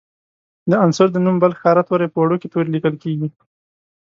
د 0.69 0.71
عنصر 0.83 1.07
د 1.11 1.17
نوم 1.25 1.35
بل 1.43 1.51
ښکاره 1.57 1.83
توری 1.89 2.07
په 2.11 2.17
وړوکي 2.23 2.47
توري 2.53 2.69
لیکل 2.75 2.93
کیږي. 3.03 3.29